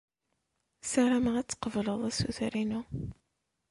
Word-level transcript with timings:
Ssarameɣ 0.83 1.35
ad 1.37 1.47
tqebled 1.49 1.99
assuter-inu. 2.09 2.81